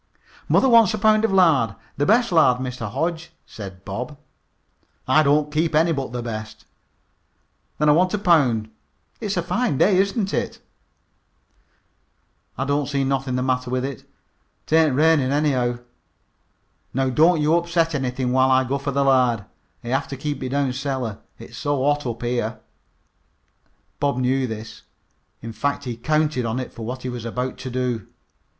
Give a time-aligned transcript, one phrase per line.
[0.49, 2.89] "Mother wants a pound of lard the best lard, Mr.
[2.89, 4.17] Hodge," said Bob.
[5.07, 6.65] "I don't keep any but the best."
[7.77, 8.71] "Then I want a pound.
[9.19, 10.59] It's a fine day, isn't it?"
[12.57, 14.09] "I don't see nothin' the matter with it.
[14.65, 15.77] 'Tain't rainin' anyhow.
[16.95, 19.45] Now don't you upset anything while I go fer the lard.
[19.83, 22.59] I have t' keep it down cellar, it's so hot up here."
[23.99, 24.81] Bob knew this.
[25.43, 28.07] In fact, he counted on it for what he was about to do.